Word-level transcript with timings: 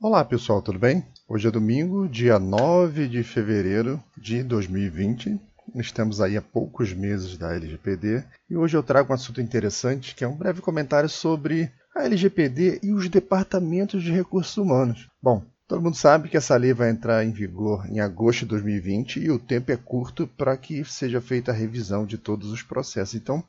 Olá 0.00 0.24
pessoal, 0.24 0.62
tudo 0.62 0.78
bem? 0.78 1.04
Hoje 1.28 1.48
é 1.48 1.50
domingo, 1.50 2.08
dia 2.08 2.38
9 2.38 3.08
de 3.08 3.24
fevereiro 3.24 4.00
de 4.16 4.44
2020. 4.44 5.40
Estamos 5.74 6.20
aí 6.20 6.36
há 6.36 6.40
poucos 6.40 6.92
meses 6.92 7.36
da 7.36 7.52
LGPD 7.52 8.22
e 8.48 8.56
hoje 8.56 8.76
eu 8.76 8.82
trago 8.84 9.10
um 9.10 9.14
assunto 9.16 9.40
interessante 9.40 10.14
que 10.14 10.22
é 10.22 10.28
um 10.28 10.36
breve 10.36 10.60
comentário 10.60 11.08
sobre 11.08 11.72
a 11.96 12.04
LGPD 12.04 12.78
e 12.80 12.92
os 12.92 13.08
departamentos 13.08 14.00
de 14.00 14.12
recursos 14.12 14.56
humanos. 14.56 15.08
Bom, 15.20 15.42
todo 15.66 15.82
mundo 15.82 15.96
sabe 15.96 16.28
que 16.28 16.36
essa 16.36 16.56
lei 16.56 16.72
vai 16.72 16.90
entrar 16.90 17.24
em 17.24 17.32
vigor 17.32 17.84
em 17.90 17.98
agosto 17.98 18.42
de 18.42 18.50
2020 18.50 19.18
e 19.18 19.32
o 19.32 19.38
tempo 19.40 19.72
é 19.72 19.76
curto 19.76 20.28
para 20.28 20.56
que 20.56 20.84
seja 20.84 21.20
feita 21.20 21.50
a 21.50 21.54
revisão 21.54 22.06
de 22.06 22.16
todos 22.16 22.52
os 22.52 22.62
processos. 22.62 23.16
Então, 23.16 23.42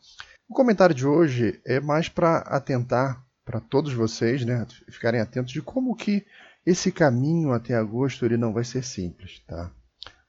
o 0.50 0.56
comentário 0.56 0.96
de 0.96 1.06
hoje 1.06 1.62
é 1.64 1.80
mais 1.80 2.10
para 2.10 2.40
atentar 2.40 3.24
para 3.50 3.60
todos 3.60 3.92
vocês, 3.92 4.46
né, 4.46 4.64
ficarem 4.92 5.20
atentos 5.20 5.52
de 5.52 5.60
como 5.60 5.96
que 5.96 6.24
esse 6.64 6.92
caminho 6.92 7.52
até 7.52 7.74
agosto 7.74 8.24
ele 8.24 8.38
não 8.38 8.54
vai 8.54 8.64
ser 8.64 8.84
simples, 8.84 9.42
tá? 9.48 9.72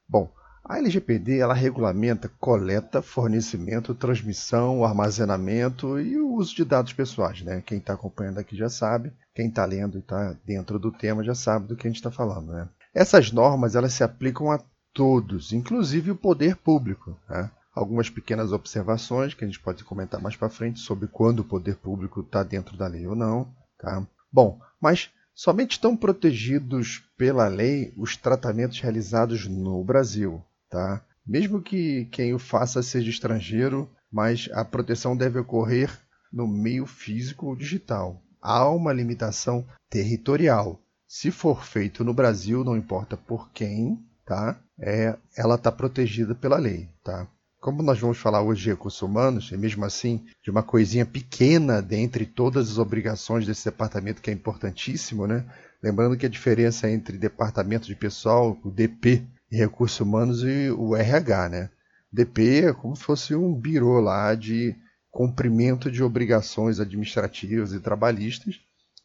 Bom, 0.09 0.33
a 0.65 0.79
LGPD 0.79 1.39
ela 1.39 1.53
regulamenta 1.53 2.31
coleta, 2.41 3.03
fornecimento, 3.03 3.95
transmissão, 3.95 4.83
armazenamento 4.83 6.01
e 6.01 6.19
o 6.19 6.33
uso 6.33 6.57
de 6.57 6.65
dados 6.65 6.95
pessoais, 6.95 7.43
né? 7.43 7.63
Quem 7.67 7.77
está 7.77 7.93
acompanhando 7.93 8.39
aqui 8.39 8.57
já 8.57 8.71
sabe, 8.71 9.13
quem 9.35 9.49
está 9.49 9.67
lendo 9.67 9.99
e 9.99 10.01
está 10.01 10.35
dentro 10.47 10.79
do 10.79 10.91
tema 10.91 11.23
já 11.23 11.35
sabe 11.35 11.67
do 11.69 11.77
que 11.77 11.87
a 11.87 11.91
gente 11.91 11.99
está 11.99 12.11
falando, 12.11 12.53
né? 12.53 12.71
Essas 12.95 13.31
normas 13.31 13.77
elas 13.77 13.93
se 13.93 14.03
aplicam 14.03 14.51
a 14.51 14.59
todos, 14.95 15.53
inclusive 15.53 16.11
o 16.13 16.17
poder 16.17 16.57
público, 16.57 17.21
né? 17.29 17.51
Algumas 17.73 18.11
pequenas 18.11 18.53
observações 18.53 19.35
que 19.35 19.45
a 19.45 19.47
gente 19.47 19.61
pode 19.61 19.85
comentar 19.85 20.21
mais 20.21 20.37
para 20.37 20.49
frente 20.49 20.81
sobre 20.81 21.07
quando 21.09 21.41
o 21.41 21.45
poder 21.45 21.77
público 21.77 22.21
está 22.21 22.43
dentro 22.43 22.77
da 22.77 22.87
lei 22.87 23.07
ou 23.07 23.15
não. 23.15 23.53
Tá? 23.79 24.07
Bom, 24.33 24.61
mas 24.81 25.11
somente 25.35 25.73
estão 25.73 25.97
protegidos 25.97 27.03
pela 27.17 27.49
lei 27.49 27.93
os 27.97 28.17
tratamentos 28.17 28.81
realizados 28.81 29.47
no 29.47 29.83
Brasil. 29.85 30.43
Tá? 30.69 31.03
Mesmo 31.27 31.63
que 31.63 32.07
quem 32.07 32.35
o 32.35 32.39
faça 32.39 32.83
seja 32.83 33.11
estrangeiro, 33.11 33.89
mas 34.11 34.49
a 34.53 34.65
proteção 34.65 35.17
deve 35.17 35.39
ocorrer 35.39 35.97
no 36.33 36.47
meio 36.47 36.87
físico 36.87 37.47
ou 37.47 37.57
digital. 37.57 38.21
Há 38.41 38.69
uma 38.69 38.93
limitação 38.93 39.67
territorial. 39.89 40.81
Se 41.07 41.31
for 41.31 41.65
feito 41.65 42.05
no 42.05 42.15
Brasil, 42.15 42.65
não 42.65 42.77
importa 42.77 43.17
por 43.17 43.51
quem, 43.51 43.99
tá? 44.25 44.59
É, 44.79 45.17
ela 45.37 45.57
está 45.57 45.71
protegida 45.71 46.35
pela 46.35 46.57
lei, 46.57 46.89
tá? 47.03 47.27
Como 47.61 47.83
nós 47.83 47.99
vamos 48.01 48.17
falar 48.17 48.43
hoje 48.43 48.63
de 48.63 48.71
recursos 48.71 49.03
humanos, 49.03 49.51
e 49.53 49.57
mesmo 49.57 49.85
assim 49.85 50.25
de 50.43 50.51
uma 50.51 50.63
coisinha 50.63 51.05
pequena 51.05 51.83
dentre 51.83 52.25
todas 52.25 52.71
as 52.71 52.79
obrigações 52.79 53.47
desse 53.47 53.67
departamento 53.67 54.23
que 54.23 54.31
é 54.31 54.33
importantíssimo, 54.33 55.27
né? 55.27 55.45
Lembrando 55.83 56.17
que 56.17 56.25
a 56.25 56.31
diferença 56.31 56.91
entre 56.91 57.19
departamento 57.19 57.87
de 57.87 57.95
pessoal, 57.95 58.59
o 58.65 58.71
DP, 58.71 59.23
e 59.53 59.57
recursos 59.57 60.01
humanos 60.01 60.43
e 60.43 60.71
o 60.71 60.97
RH, 60.97 61.49
né? 61.51 61.71
DP 62.11 62.65
é 62.65 62.73
como 62.73 62.97
se 62.97 63.03
fosse 63.03 63.35
um 63.35 63.55
birô 63.55 64.01
lá 64.01 64.35
de 64.35 64.75
cumprimento 65.11 65.91
de 65.91 66.03
obrigações 66.03 66.81
administrativas 66.81 67.73
e 67.73 67.81
trabalhistas, 67.81 68.59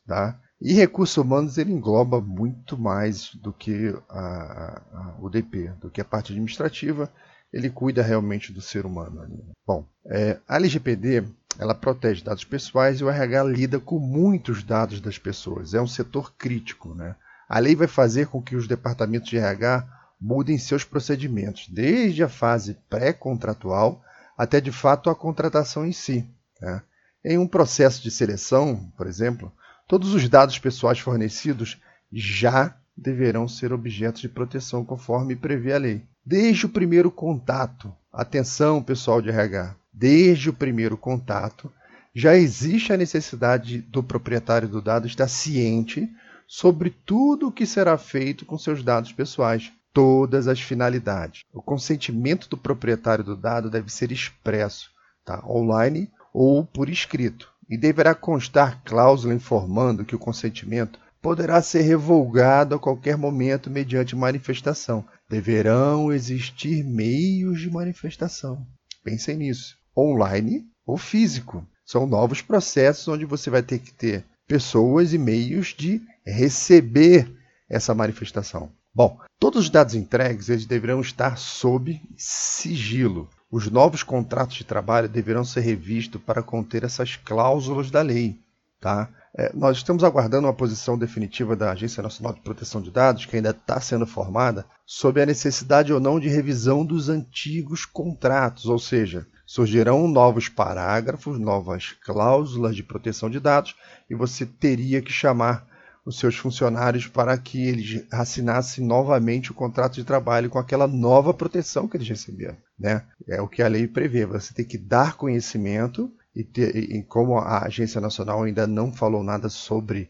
tá? 0.07 0.39
E 0.61 0.71
recursos 0.71 1.17
humanos 1.17 1.57
ele 1.57 1.73
engloba 1.73 2.21
muito 2.21 2.77
mais 2.77 3.35
do 3.35 3.51
que 3.51 3.93
a, 4.07 4.81
a, 4.93 5.15
o 5.19 5.29
DP, 5.29 5.73
do 5.81 5.89
que 5.89 5.99
a 5.99 6.05
parte 6.05 6.31
administrativa 6.31 7.11
ele 7.55 7.69
cuida 7.69 8.03
realmente 8.03 8.51
do 8.51 8.59
ser 8.59 8.85
humano. 8.85 9.29
Bom, 9.65 9.87
é, 10.05 10.37
a 10.45 10.57
LGPD 10.57 11.23
ela 11.57 11.73
protege 11.73 12.21
dados 12.21 12.43
pessoais 12.43 12.99
e 12.99 13.03
o 13.05 13.09
RH 13.09 13.43
lida 13.45 13.79
com 13.79 13.97
muitos 13.97 14.61
dados 14.61 14.99
das 14.99 15.17
pessoas. 15.17 15.73
É 15.73 15.81
um 15.81 15.87
setor 15.87 16.33
crítico. 16.37 16.93
Né? 16.93 17.15
A 17.47 17.57
lei 17.59 17.73
vai 17.73 17.87
fazer 17.87 18.27
com 18.27 18.41
que 18.41 18.57
os 18.57 18.67
departamentos 18.67 19.29
de 19.29 19.37
RH 19.37 19.87
mudem 20.19 20.57
seus 20.57 20.83
procedimentos, 20.83 21.69
desde 21.69 22.23
a 22.23 22.27
fase 22.27 22.77
pré-contratual 22.89 24.03
até 24.37 24.59
de 24.59 24.73
fato 24.73 25.09
a 25.09 25.15
contratação 25.15 25.85
em 25.85 25.93
si. 25.93 26.27
Né? 26.61 26.81
Em 27.23 27.37
um 27.37 27.47
processo 27.47 28.03
de 28.03 28.11
seleção, 28.11 28.91
por 28.97 29.07
exemplo, 29.07 29.49
todos 29.87 30.13
os 30.13 30.27
dados 30.27 30.59
pessoais 30.59 30.99
fornecidos 30.99 31.81
já 32.11 32.75
deverão 32.97 33.47
ser 33.47 33.71
objetos 33.71 34.19
de 34.19 34.27
proteção 34.27 34.83
conforme 34.83 35.37
prevê 35.37 35.71
a 35.71 35.77
lei 35.77 36.05
desde 36.25 36.65
o 36.65 36.69
primeiro 36.69 37.11
contato. 37.11 37.93
Atenção, 38.11 38.81
pessoal 38.81 39.21
de 39.21 39.29
RH, 39.29 39.75
desde 39.93 40.49
o 40.49 40.53
primeiro 40.53 40.97
contato, 40.97 41.71
já 42.13 42.35
existe 42.35 42.93
a 42.93 42.97
necessidade 42.97 43.81
do 43.81 44.01
proprietário 44.01 44.67
do 44.67 44.81
dado 44.81 45.05
estar 45.05 45.27
ciente 45.27 46.09
sobre 46.47 46.89
tudo 47.05 47.47
o 47.47 47.51
que 47.51 47.65
será 47.65 47.97
feito 47.97 48.45
com 48.45 48.57
seus 48.57 48.81
dados 48.81 49.11
pessoais, 49.11 49.71
todas 49.93 50.47
as 50.47 50.59
finalidades. 50.59 51.41
O 51.53 51.61
consentimento 51.61 52.49
do 52.49 52.57
proprietário 52.57 53.23
do 53.23 53.35
dado 53.35 53.69
deve 53.69 53.91
ser 53.91 54.11
expresso, 54.11 54.89
tá? 55.23 55.43
online 55.45 56.09
ou 56.33 56.65
por 56.65 56.89
escrito, 56.89 57.49
e 57.69 57.77
deverá 57.77 58.13
constar 58.13 58.81
cláusula 58.83 59.33
informando 59.33 60.05
que 60.05 60.15
o 60.15 60.19
consentimento 60.19 60.99
poderá 61.25 61.59
ser 61.59 61.81
revogado 61.81 62.75
a 62.75 62.79
qualquer 62.79 63.17
momento 63.17 63.67
mediante 63.67 64.15
manifestação. 64.15 65.03
Deverão 65.27 66.13
existir 66.13 66.83
meios 66.83 67.59
de 67.59 67.67
manifestação. 67.67 68.63
Pensem 69.03 69.37
nisso. 69.37 69.75
Online 69.97 70.63
ou 70.85 70.99
físico. 70.99 71.67
São 71.83 72.05
novos 72.05 72.43
processos 72.43 73.07
onde 73.07 73.25
você 73.25 73.49
vai 73.49 73.63
ter 73.63 73.79
que 73.79 73.91
ter 73.91 74.23
pessoas 74.47 75.13
e 75.13 75.17
meios 75.17 75.73
de 75.75 75.99
receber 76.23 77.27
essa 77.67 77.95
manifestação. 77.95 78.69
Bom, 78.93 79.19
todos 79.39 79.63
os 79.63 79.69
dados 79.71 79.95
entregues 79.95 80.49
eles 80.49 80.67
deverão 80.67 81.01
estar 81.01 81.39
sob 81.39 81.99
sigilo. 82.15 83.27
Os 83.49 83.67
novos 83.71 84.03
contratos 84.03 84.57
de 84.57 84.63
trabalho 84.63 85.09
deverão 85.09 85.43
ser 85.43 85.61
revistos 85.61 86.21
para 86.21 86.43
conter 86.43 86.83
essas 86.83 87.15
cláusulas 87.15 87.89
da 87.89 88.03
lei. 88.03 88.37
Tá? 88.79 89.09
É, 89.37 89.51
nós 89.53 89.77
estamos 89.77 90.03
aguardando 90.03 90.47
uma 90.47 90.53
posição 90.53 90.97
definitiva 90.97 91.57
da 91.57 91.71
Agência 91.71 92.01
Nacional 92.01 92.33
de 92.33 92.39
Proteção 92.39 92.81
de 92.81 92.89
Dados, 92.89 93.25
que 93.25 93.35
ainda 93.35 93.49
está 93.49 93.81
sendo 93.81 94.07
formada, 94.07 94.65
sobre 94.85 95.21
a 95.21 95.25
necessidade 95.25 95.91
ou 95.91 95.99
não 95.99 96.19
de 96.19 96.29
revisão 96.29 96.85
dos 96.85 97.09
antigos 97.09 97.85
contratos, 97.85 98.65
ou 98.65 98.79
seja, 98.79 99.27
surgirão 99.45 100.07
novos 100.07 100.47
parágrafos, 100.47 101.37
novas 101.37 101.91
cláusulas 102.05 102.77
de 102.77 102.83
proteção 102.83 103.29
de 103.29 103.39
dados, 103.41 103.75
e 104.09 104.15
você 104.15 104.45
teria 104.45 105.01
que 105.01 105.11
chamar 105.11 105.67
os 106.05 106.17
seus 106.17 106.37
funcionários 106.37 107.07
para 107.07 107.37
que 107.37 107.67
eles 107.67 108.05
assinassem 108.11 108.85
novamente 108.85 109.51
o 109.51 109.55
contrato 109.55 109.95
de 109.95 110.03
trabalho 110.03 110.49
com 110.49 110.59
aquela 110.59 110.87
nova 110.87 111.33
proteção 111.33 111.87
que 111.87 111.97
eles 111.97 112.07
receberam. 112.07 112.55
Né? 112.79 113.03
É 113.27 113.41
o 113.41 113.47
que 113.47 113.63
a 113.63 113.67
lei 113.67 113.87
prevê. 113.87 114.25
Você 114.25 114.53
tem 114.53 114.63
que 114.63 114.77
dar 114.77 115.17
conhecimento 115.17 116.11
e, 116.35 116.43
ter, 116.43 116.75
e, 116.75 117.01
como 117.03 117.37
a 117.37 117.65
Agência 117.65 118.01
Nacional 118.01 118.43
ainda 118.43 118.67
não 118.67 118.91
falou 118.91 119.23
nada 119.23 119.47
sobre 119.47 120.09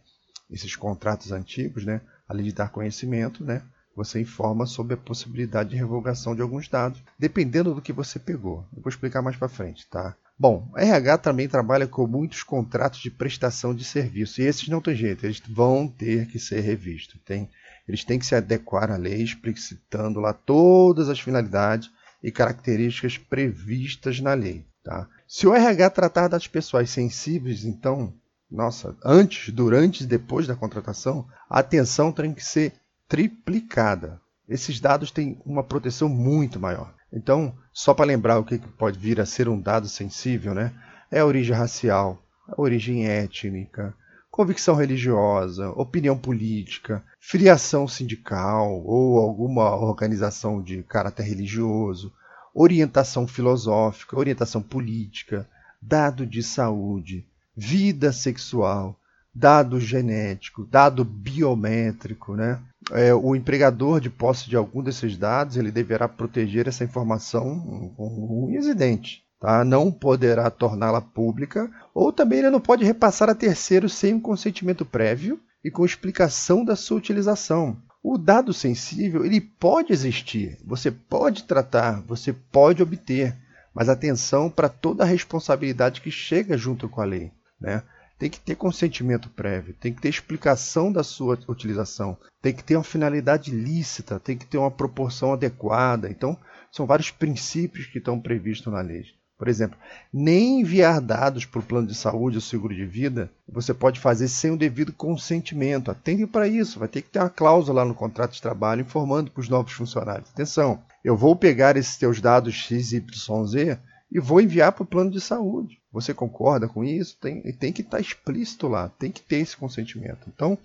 esses 0.50 0.76
contratos 0.76 1.32
antigos, 1.32 1.86
né, 1.86 2.02
além 2.28 2.46
de 2.46 2.54
dar 2.54 2.70
conhecimento, 2.70 3.44
né, 3.44 3.62
você 3.96 4.20
informa 4.20 4.66
sobre 4.66 4.96
a 4.96 4.98
possibilidade 4.98 5.70
de 5.70 5.76
revogação 5.76 6.36
de 6.36 6.42
alguns 6.42 6.68
dados, 6.68 7.02
dependendo 7.18 7.74
do 7.74 7.82
que 7.82 7.94
você 7.94 8.20
pegou. 8.20 8.66
Eu 8.76 8.82
vou 8.82 8.90
explicar 8.90 9.22
mais 9.22 9.38
para 9.38 9.48
frente, 9.48 9.88
tá? 9.90 10.16
Bom, 10.38 10.70
a 10.76 10.82
RH 10.82 11.20
também 11.20 11.48
trabalha 11.48 11.88
com 11.88 12.06
muitos 12.06 12.44
contratos 12.44 13.00
de 13.00 13.10
prestação 13.10 13.74
de 13.74 13.86
serviço, 13.86 14.42
e 14.42 14.46
esses 14.46 14.68
não 14.68 14.82
tem 14.82 14.94
jeito, 14.94 15.26
eles 15.26 15.42
vão 15.48 15.88
ter 15.88 16.28
que 16.28 16.38
ser 16.38 16.60
revistos. 16.60 17.22
Tem, 17.24 17.50
eles 17.88 18.04
têm 18.04 18.20
que 18.20 18.26
se 18.26 18.36
adequar 18.36 18.92
à 18.92 18.98
lei, 18.98 19.22
explicitando 19.22 20.20
lá 20.20 20.34
todas 20.34 21.08
as 21.08 21.20
finalidades 21.20 21.90
e 22.22 22.32
características 22.32 23.18
previstas 23.18 24.20
na 24.20 24.34
lei. 24.34 24.66
Tá? 24.84 25.08
Se 25.28 25.48
o 25.48 25.54
RH 25.54 25.90
tratar 25.90 26.28
das 26.28 26.48
pessoas 26.48 26.90
sensíveis, 26.90 27.66
então, 27.66 28.14
nossa, 28.50 28.96
antes, 29.04 29.52
durante 29.54 30.04
e 30.04 30.08
depois 30.08 30.46
da 30.46 30.56
contratação, 30.56 31.28
a 31.50 31.60
atenção 31.60 32.12
tem 32.12 32.34
que 32.34 32.44
ser 32.44 32.74
triplicada. 33.08 34.22
Esses 34.48 34.80
dados 34.80 35.10
têm 35.10 35.42
uma 35.46 35.64
proteção 35.64 36.08
muito 36.08 36.60
maior. 36.60 36.94
Então, 37.12 37.56
só 37.74 37.94
para 37.94 38.06
lembrar 38.06 38.38
o 38.38 38.44
que 38.44 38.58
pode 38.58 39.00
vir 39.00 39.20
a 39.20 39.26
ser 39.26 39.50
um 39.50 39.60
dado 39.60 39.88
sensível, 39.88 40.54
né? 40.54 40.74
É 41.10 41.20
a 41.20 41.26
origem 41.26 41.56
racial, 41.56 42.22
a 42.48 42.62
origem 42.62 43.08
étnica, 43.08 43.96
convicção 44.30 44.76
religiosa, 44.76 45.70
opinião 45.72 46.18
política, 46.18 47.04
filiação 47.20 47.88
sindical 47.88 48.84
ou 48.86 49.18
alguma 49.18 49.76
organização 49.76 50.62
de 50.62 50.84
caráter 50.84 51.24
religioso, 51.24 52.14
orientação 52.56 53.28
filosófica, 53.28 54.18
orientação 54.18 54.62
política, 54.62 55.46
dado 55.82 56.26
de 56.26 56.42
saúde, 56.42 57.28
vida 57.56 58.14
sexual, 58.14 58.98
dado 59.34 59.78
genético, 59.82 60.66
dado 60.66 61.04
biométrico, 61.04 62.34
né? 62.34 62.62
É, 62.92 63.14
o 63.14 63.36
empregador 63.36 64.00
de 64.00 64.10
posse 64.10 64.50
de 64.50 64.56
algum 64.56 64.82
desses 64.82 65.18
dados 65.18 65.58
ele 65.58 65.72
deverá 65.72 66.08
proteger 66.08 66.68
essa 66.68 66.84
informação 66.84 67.94
com 67.98 68.46
unhas 68.48 68.68
e 68.68 68.74
dentes. 68.74 69.22
Tá? 69.40 69.66
Não 69.66 69.92
poderá 69.92 70.50
torná-la 70.50 71.02
pública 71.02 71.70
ou 71.94 72.14
também 72.14 72.40
ele 72.40 72.50
não 72.50 72.62
pode 72.62 72.86
repassar 72.86 73.30
a 73.30 73.36
terceiros 73.36 73.94
sem 73.94 74.14
um 74.14 74.20
consentimento 74.20 74.86
prévio 74.86 75.40
e 75.64 75.72
com 75.72 75.84
explicação 75.84 76.64
da 76.64 76.76
sua 76.76 76.98
utilização. 76.98 77.76
O 78.08 78.20
dado 78.20 78.54
sensível 78.54 79.26
ele 79.26 79.42
pode 79.42 79.92
existir, 79.92 80.60
você 80.64 80.92
pode 80.92 81.44
tratar, 81.46 82.02
você 82.02 82.32
pode 82.32 82.84
obter, 82.84 83.36
mas 83.74 83.90
atenção 83.90 84.48
para 84.48 84.70
toda 84.70 85.04
a 85.04 85.08
responsabilidade 85.08 86.02
que 86.02 86.12
chega 86.12 86.56
junto 86.56 86.88
com 86.88 87.02
a 87.02 87.04
lei. 87.04 87.32
Né? 87.60 87.82
Tem 88.20 88.30
que 88.30 88.40
ter 88.40 88.54
consentimento 88.54 89.28
prévio, 89.32 89.74
tem 89.74 89.92
que 89.92 90.04
ter 90.04 90.10
explicação 90.10 90.92
da 90.92 91.04
sua 91.04 91.40
utilização, 91.48 92.16
tem 92.44 92.54
que 92.54 92.64
ter 92.64 92.76
uma 92.76 92.84
finalidade 92.84 93.50
lícita, 93.50 94.20
tem 94.20 94.38
que 94.38 94.46
ter 94.46 94.60
uma 94.60 94.70
proporção 94.70 95.34
adequada. 95.34 96.08
Então, 96.08 96.38
são 96.72 96.86
vários 96.86 97.10
princípios 97.10 97.88
que 97.88 97.98
estão 97.98 98.22
previstos 98.22 98.72
na 98.72 98.82
lei. 98.82 99.04
Por 99.38 99.50
exemplo, 99.50 99.78
nem 100.14 100.62
enviar 100.62 101.02
dados 101.02 101.46
para 101.46 101.60
o 101.60 101.64
plano 101.64 101.88
de 101.88 101.96
saúde 101.96 102.38
ou 102.38 102.42
seguro 102.42 102.74
de 102.74 102.86
vida 102.86 103.30
você 103.48 103.74
pode 103.74 104.00
fazer 104.00 104.28
sem 104.28 104.52
o 104.52 104.58
devido 104.58 104.94
consentimento. 104.94 105.92
Atende 105.92 106.26
para 106.26 106.48
isso, 106.48 106.80
vai 106.80 106.88
ter 106.88 107.02
que 107.02 107.10
ter 107.10 107.20
uma 107.20 107.30
cláusula 107.30 107.82
lá 107.82 107.86
no 107.88 107.94
contrato 107.94 108.34
de 108.34 108.42
trabalho 108.42 108.82
informando 108.82 109.30
para 109.30 109.42
os 109.42 109.50
novos 109.50 109.74
funcionários. 109.74 110.30
Atenção, 110.30 110.82
eu 111.04 111.18
vou 111.18 111.36
pegar 111.36 111.76
esses 111.76 111.98
teus 111.98 112.22
dados 112.22 112.56
XYZ 112.56 113.78
e 114.12 114.20
vou 114.20 114.40
enviar 114.40 114.72
para 114.72 114.84
o 114.84 114.88
plano 114.88 115.12
de 115.12 115.20
saúde. 115.20 115.80
Você 115.92 116.14
concorda 116.14 116.68
com 116.68 116.84
isso? 116.84 117.18
Tem, 117.20 117.42
tem 117.54 117.74
que 117.74 117.82
estar 117.82 117.98
tá 117.98 118.02
explícito 118.02 118.68
lá, 118.68 118.90
tem 118.90 119.12
que 119.12 119.22
ter 119.22 119.38
esse 119.38 119.56
consentimento. 119.56 120.28
Então, 120.28 120.58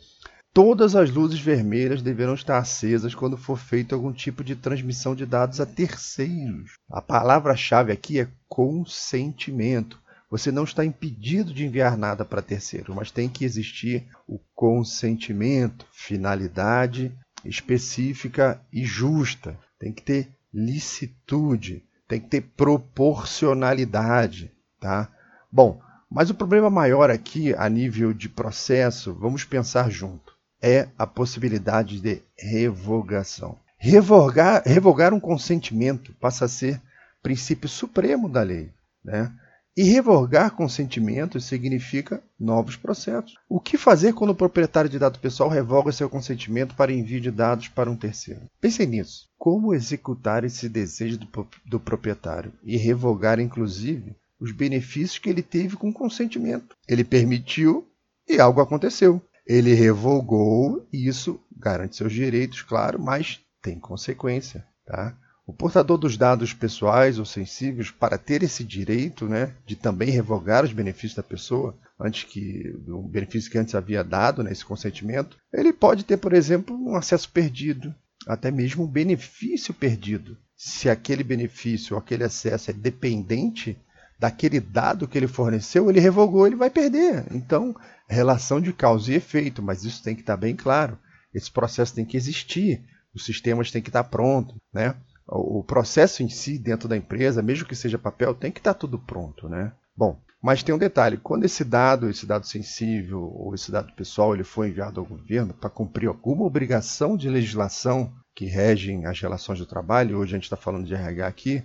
todas 0.52 0.94
as 0.96 1.10
luzes 1.10 1.40
vermelhas 1.40 2.02
deverão 2.02 2.34
estar 2.34 2.58
acesas 2.58 3.14
quando 3.14 3.36
for 3.36 3.58
feito 3.58 3.94
algum 3.94 4.12
tipo 4.12 4.42
de 4.42 4.54
transmissão 4.54 5.14
de 5.14 5.26
dados 5.26 5.60
a 5.60 5.66
terceiros. 5.66 6.72
A 6.90 7.00
palavra-chave 7.00 7.92
aqui 7.92 8.20
é 8.20 8.28
consentimento. 8.48 9.98
Você 10.30 10.52
não 10.52 10.64
está 10.64 10.84
impedido 10.84 11.52
de 11.52 11.64
enviar 11.64 11.96
nada 11.96 12.24
para 12.24 12.42
terceiro, 12.42 12.94
mas 12.94 13.10
tem 13.10 13.28
que 13.28 13.44
existir 13.44 14.06
o 14.28 14.38
consentimento, 14.54 15.86
finalidade 15.92 17.12
específica 17.44 18.60
e 18.72 18.84
justa. 18.84 19.58
Tem 19.78 19.92
que 19.92 20.02
ter 20.02 20.28
licitude 20.52 21.82
tem 22.10 22.20
que 22.20 22.26
ter 22.26 22.40
proporcionalidade, 22.56 24.50
tá? 24.80 25.08
Bom, 25.50 25.80
mas 26.10 26.28
o 26.28 26.34
problema 26.34 26.68
maior 26.68 27.08
aqui, 27.08 27.54
a 27.54 27.68
nível 27.68 28.12
de 28.12 28.28
processo, 28.28 29.14
vamos 29.14 29.44
pensar 29.44 29.88
junto, 29.88 30.29
é 30.62 30.88
a 30.98 31.06
possibilidade 31.06 32.00
de 32.00 32.22
revogação. 32.38 33.58
Revogar, 33.78 34.62
revogar 34.66 35.14
um 35.14 35.20
consentimento 35.20 36.12
passa 36.20 36.44
a 36.44 36.48
ser 36.48 36.80
princípio 37.22 37.68
supremo 37.68 38.28
da 38.28 38.42
lei, 38.42 38.70
né? 39.04 39.32
E 39.76 39.84
revogar 39.84 40.50
consentimentos 40.50 41.44
significa 41.44 42.22
novos 42.38 42.76
processos. 42.76 43.36
O 43.48 43.60
que 43.60 43.78
fazer 43.78 44.12
quando 44.12 44.30
o 44.30 44.34
proprietário 44.34 44.90
de 44.90 44.98
dado 44.98 45.18
pessoal 45.18 45.48
revoga 45.48 45.92
seu 45.92 46.10
consentimento 46.10 46.74
para 46.74 46.92
envio 46.92 47.20
de 47.20 47.30
dados 47.30 47.68
para 47.68 47.90
um 47.90 47.96
terceiro? 47.96 48.42
Pensem 48.60 48.86
nisso. 48.86 49.28
Como 49.38 49.72
executar 49.72 50.44
esse 50.44 50.68
desejo 50.68 51.18
do, 51.18 51.48
do 51.64 51.80
proprietário 51.80 52.52
e 52.62 52.76
revogar, 52.76 53.38
inclusive, 53.38 54.16
os 54.38 54.52
benefícios 54.52 55.18
que 55.18 55.30
ele 55.30 55.42
teve 55.42 55.76
com 55.76 55.88
o 55.88 55.94
consentimento? 55.94 56.76
Ele 56.86 57.04
permitiu 57.04 57.88
e 58.28 58.40
algo 58.40 58.60
aconteceu. 58.60 59.22
Ele 59.50 59.74
revogou 59.74 60.86
isso 60.92 61.40
garante 61.50 61.96
seus 61.96 62.12
direitos, 62.12 62.62
claro, 62.62 63.02
mas 63.02 63.40
tem 63.60 63.80
consequência, 63.80 64.64
tá? 64.86 65.18
O 65.44 65.52
portador 65.52 65.98
dos 65.98 66.16
dados 66.16 66.52
pessoais 66.54 67.18
ou 67.18 67.24
sensíveis, 67.24 67.90
para 67.90 68.16
ter 68.16 68.44
esse 68.44 68.62
direito 68.62 69.28
né, 69.28 69.52
de 69.66 69.74
também 69.74 70.08
revogar 70.08 70.64
os 70.64 70.72
benefícios 70.72 71.16
da 71.16 71.22
pessoa, 71.24 71.76
antes 71.98 72.22
que 72.22 72.72
o 72.86 73.02
benefício 73.02 73.50
que 73.50 73.58
antes 73.58 73.74
havia 73.74 74.04
dado, 74.04 74.44
né, 74.44 74.52
esse 74.52 74.64
consentimento, 74.64 75.36
ele 75.52 75.72
pode 75.72 76.04
ter, 76.04 76.18
por 76.18 76.32
exemplo, 76.32 76.76
um 76.76 76.94
acesso 76.94 77.28
perdido, 77.32 77.92
até 78.28 78.52
mesmo 78.52 78.84
um 78.84 78.88
benefício 78.88 79.74
perdido. 79.74 80.38
Se 80.56 80.88
aquele 80.88 81.24
benefício 81.24 81.96
ou 81.96 81.98
aquele 81.98 82.22
acesso 82.22 82.70
é 82.70 82.72
dependente 82.72 83.76
daquele 84.20 84.60
dado 84.60 85.08
que 85.08 85.16
ele 85.16 85.26
forneceu, 85.26 85.88
ele 85.88 85.98
revogou, 85.98 86.46
ele 86.46 86.54
vai 86.54 86.68
perder. 86.68 87.24
Então, 87.32 87.74
relação 88.06 88.60
de 88.60 88.72
causa 88.72 89.10
e 89.10 89.16
efeito, 89.16 89.62
mas 89.62 89.82
isso 89.82 90.02
tem 90.02 90.14
que 90.14 90.20
estar 90.20 90.36
bem 90.36 90.54
claro. 90.54 90.98
Esse 91.32 91.50
processo 91.50 91.94
tem 91.94 92.04
que 92.04 92.16
existir, 92.16 92.84
os 93.14 93.24
sistemas 93.24 93.70
têm 93.70 93.80
que 93.80 93.88
estar 93.88 94.04
prontos, 94.04 94.54
né? 94.72 94.94
o 95.32 95.62
processo 95.62 96.22
em 96.22 96.28
si 96.28 96.58
dentro 96.58 96.88
da 96.88 96.96
empresa, 96.96 97.40
mesmo 97.40 97.66
que 97.66 97.76
seja 97.76 97.96
papel, 97.96 98.34
tem 98.34 98.50
que 98.50 98.58
estar 98.58 98.74
tudo 98.74 98.98
pronto, 98.98 99.48
né? 99.48 99.72
Bom, 99.96 100.20
mas 100.42 100.62
tem 100.62 100.74
um 100.74 100.78
detalhe, 100.78 101.18
quando 101.18 101.44
esse 101.44 101.62
dado, 101.62 102.10
esse 102.10 102.26
dado 102.26 102.46
sensível 102.46 103.22
ou 103.22 103.54
esse 103.54 103.70
dado 103.70 103.92
pessoal, 103.92 104.34
ele 104.34 104.42
foi 104.42 104.68
enviado 104.70 104.98
ao 104.98 105.06
governo 105.06 105.54
para 105.54 105.70
cumprir 105.70 106.08
alguma 106.08 106.44
obrigação 106.44 107.16
de 107.16 107.28
legislação 107.28 108.12
que 108.34 108.46
regem 108.46 109.06
as 109.06 109.20
relações 109.20 109.60
do 109.60 109.66
trabalho, 109.66 110.18
hoje 110.18 110.32
a 110.32 110.36
gente 110.36 110.44
está 110.44 110.56
falando 110.56 110.86
de 110.86 110.94
RH 110.94 111.26
aqui, 111.26 111.62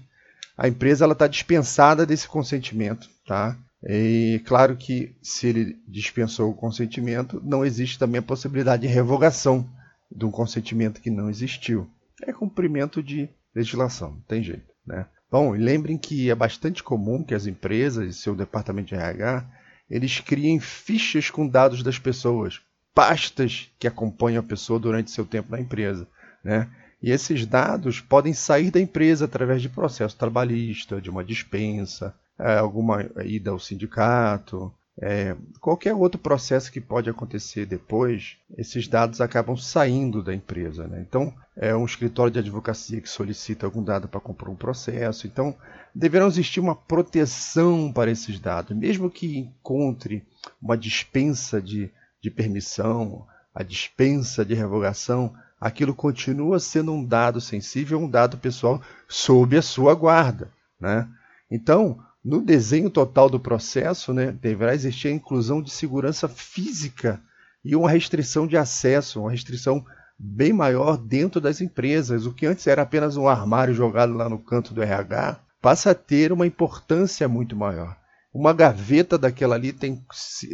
a 0.57 0.67
empresa 0.67 1.05
está 1.05 1.27
dispensada 1.27 2.05
desse 2.05 2.27
consentimento, 2.27 3.09
tá? 3.27 3.57
E 3.83 4.41
claro 4.45 4.75
que 4.75 5.15
se 5.21 5.47
ele 5.47 5.77
dispensou 5.87 6.49
o 6.49 6.55
consentimento, 6.55 7.41
não 7.43 7.63
existe 7.63 7.99
também 7.99 8.19
a 8.19 8.23
possibilidade 8.23 8.87
de 8.87 8.93
revogação 8.93 9.69
de 10.09 10.25
um 10.25 10.31
consentimento 10.31 11.01
que 11.01 11.11
não 11.11 11.29
existiu. 11.29 11.87
É 12.23 12.33
cumprimento 12.33 13.03
de 13.03 13.29
legislação, 13.53 14.11
não 14.11 14.21
tem 14.21 14.41
jeito. 14.41 14.65
Né? 14.85 15.05
Bom, 15.29 15.51
lembrem 15.51 15.97
que 15.97 16.29
é 16.31 16.35
bastante 16.35 16.81
comum 16.81 17.23
que 17.23 17.35
as 17.35 17.45
empresas 17.45 18.15
e 18.15 18.19
seu 18.19 18.35
departamento 18.35 18.89
de 18.89 18.95
RH 18.95 19.45
eles 19.89 20.19
criem 20.19 20.59
fichas 20.59 21.29
com 21.29 21.47
dados 21.47 21.83
das 21.83 21.99
pessoas, 21.99 22.61
pastas 22.93 23.71
que 23.77 23.87
acompanham 23.87 24.39
a 24.39 24.47
pessoa 24.47 24.79
durante 24.79 25.11
seu 25.11 25.25
tempo 25.25 25.51
na 25.51 25.59
empresa. 25.59 26.07
Né? 26.43 26.69
E 27.05 27.11
esses 27.11 27.45
dados 27.45 28.01
podem 28.01 28.33
sair 28.33 28.71
da 28.71 28.79
empresa 28.79 29.25
através 29.25 29.61
de 29.61 29.69
processo 29.69 30.17
trabalhista, 30.17 30.99
de 30.99 31.07
uma 31.07 31.23
dispensa, 31.23 32.15
é, 32.39 32.57
alguma 32.57 33.07
ida 33.23 33.51
ao 33.51 33.59
sindicato, 33.59 34.73
é, 34.99 35.35
qualquer 35.61 35.93
outro 35.93 36.19
processo 36.19 36.71
que 36.71 36.81
pode 36.81 37.07
acontecer 37.07 37.67
depois, 37.67 38.37
esses 38.57 38.87
dados 38.87 39.21
acabam 39.21 39.55
saindo 39.55 40.23
da 40.23 40.33
empresa. 40.33 40.87
Né? 40.87 41.05
Então, 41.07 41.31
é 41.55 41.75
um 41.75 41.85
escritório 41.85 42.33
de 42.33 42.39
advocacia 42.39 42.99
que 42.99 43.07
solicita 43.07 43.67
algum 43.67 43.83
dado 43.83 44.07
para 44.07 44.19
comprar 44.19 44.49
um 44.49 44.55
processo. 44.55 45.27
Então, 45.27 45.55
deverá 45.93 46.25
existir 46.25 46.59
uma 46.59 46.75
proteção 46.75 47.93
para 47.93 48.09
esses 48.09 48.39
dados, 48.39 48.75
mesmo 48.75 49.11
que 49.11 49.37
encontre 49.37 50.23
uma 50.59 50.75
dispensa 50.75 51.61
de, 51.61 51.91
de 52.19 52.31
permissão, 52.31 53.27
a 53.53 53.61
dispensa 53.61 54.43
de 54.43 54.55
revogação, 54.55 55.35
aquilo 55.59 55.93
continua 55.93 56.59
sendo 56.59 56.93
um 56.93 57.03
dado 57.03 57.39
sensível, 57.39 57.99
um 57.99 58.09
dado 58.09 58.37
pessoal 58.37 58.81
sob 59.07 59.57
a 59.57 59.61
sua 59.61 59.95
guarda. 59.95 60.51
Né? 60.79 61.07
Então, 61.49 61.99
no 62.23 62.41
desenho 62.41 62.89
total 62.89 63.29
do 63.29 63.39
processo, 63.39 64.13
né, 64.13 64.31
deverá 64.31 64.73
existir 64.73 65.09
a 65.09 65.11
inclusão 65.11 65.61
de 65.61 65.69
segurança 65.69 66.27
física 66.27 67.21
e 67.63 67.75
uma 67.75 67.89
restrição 67.89 68.47
de 68.47 68.57
acesso, 68.57 69.21
uma 69.21 69.31
restrição 69.31 69.85
bem 70.17 70.53
maior 70.53 70.97
dentro 70.97 71.39
das 71.39 71.61
empresas. 71.61 72.25
O 72.25 72.33
que 72.33 72.45
antes 72.45 72.65
era 72.67 72.81
apenas 72.81 73.17
um 73.17 73.27
armário 73.27 73.73
jogado 73.73 74.13
lá 74.13 74.27
no 74.29 74.39
canto 74.39 74.73
do 74.73 74.81
RH 74.81 75.39
passa 75.61 75.91
a 75.91 75.95
ter 75.95 76.31
uma 76.31 76.47
importância 76.47 77.27
muito 77.27 77.55
maior. 77.55 77.97
Uma 78.33 78.53
gaveta 78.53 79.17
daquela 79.17 79.55
ali 79.55 79.71
tem, 79.71 80.03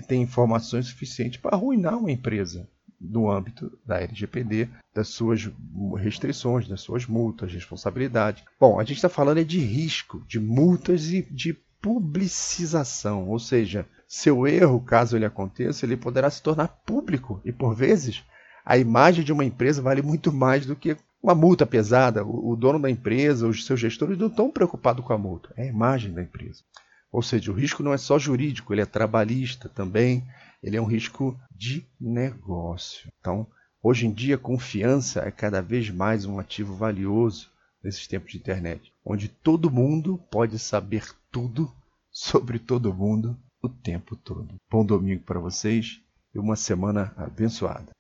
tem 0.07 0.21
informações 0.21 0.87
suficientes 0.87 1.39
para 1.41 1.55
arruinar 1.55 1.97
uma 1.97 2.11
empresa 2.11 2.67
no 3.01 3.31
âmbito 3.31 3.71
da 3.85 3.99
LGPD, 3.99 4.69
das 4.93 5.07
suas 5.07 5.49
restrições, 5.97 6.67
das 6.67 6.81
suas 6.81 7.07
multas, 7.07 7.51
responsabilidade. 7.51 8.43
Bom, 8.59 8.79
a 8.79 8.83
gente 8.83 8.97
está 8.97 9.09
falando 9.09 9.39
é 9.39 9.43
de 9.43 9.59
risco, 9.59 10.23
de 10.27 10.39
multas 10.39 11.11
e 11.11 11.23
de 11.23 11.53
publicização, 11.81 13.27
ou 13.27 13.39
seja, 13.39 13.87
seu 14.07 14.45
erro, 14.45 14.79
caso 14.81 15.15
ele 15.15 15.25
aconteça, 15.25 15.85
ele 15.85 15.97
poderá 15.97 16.29
se 16.29 16.43
tornar 16.43 16.67
público 16.67 17.41
e 17.43 17.51
por 17.51 17.73
vezes 17.73 18.23
a 18.63 18.77
imagem 18.77 19.23
de 19.23 19.33
uma 19.33 19.43
empresa 19.43 19.81
vale 19.81 20.01
muito 20.01 20.31
mais 20.31 20.65
do 20.65 20.75
que 20.75 20.95
uma 21.23 21.33
multa 21.33 21.65
pesada. 21.65 22.23
O, 22.23 22.55
dono 22.55 22.79
da 22.79 22.89
empresa, 22.89 23.47
os 23.47 23.65
seus 23.65 23.79
gestores 23.79 24.17
não 24.17 24.27
estão 24.27 24.51
preocupados 24.51 25.03
com 25.03 25.13
a 25.13 25.17
multa, 25.17 25.51
é 25.55 25.63
a 25.63 25.67
imagem 25.67 26.13
da 26.13 26.21
empresa. 26.21 26.61
Ou 27.11 27.21
seja, 27.21 27.51
o 27.51 27.55
risco 27.55 27.83
não 27.83 27.93
é 27.93 27.97
só 27.97 28.17
jurídico, 28.17 28.73
ele 28.73 28.81
é 28.81 28.85
trabalhista 28.85 29.67
também, 29.67 30.25
ele 30.63 30.77
é 30.77 30.81
um 30.81 30.85
risco 30.85 31.37
de 31.53 31.85
negócio. 31.99 33.11
Então, 33.19 33.45
hoje 33.83 34.07
em 34.07 34.11
dia, 34.11 34.37
confiança 34.37 35.21
é 35.21 35.31
cada 35.31 35.61
vez 35.61 35.89
mais 35.89 36.25
um 36.25 36.39
ativo 36.39 36.75
valioso 36.75 37.49
nesses 37.83 38.07
tempos 38.07 38.31
de 38.31 38.37
internet, 38.37 38.93
onde 39.03 39.27
todo 39.27 39.71
mundo 39.71 40.17
pode 40.31 40.57
saber 40.57 41.03
tudo 41.31 41.71
sobre 42.11 42.59
todo 42.59 42.93
mundo 42.93 43.37
o 43.61 43.69
tempo 43.69 44.15
todo. 44.15 44.55
Bom 44.69 44.85
domingo 44.85 45.23
para 45.23 45.39
vocês 45.39 46.01
e 46.33 46.39
uma 46.39 46.55
semana 46.55 47.13
abençoada. 47.17 47.91